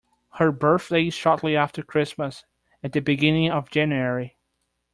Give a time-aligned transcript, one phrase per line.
[0.39, 2.43] Her birthday is shortly after Christmas,
[2.81, 4.35] at the beginning of January